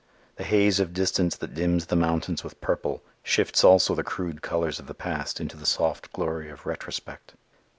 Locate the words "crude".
4.03-4.41